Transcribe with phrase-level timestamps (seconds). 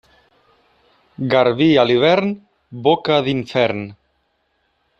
[1.33, 2.33] Garbí a l'hivern,
[2.89, 3.85] boca d'infern.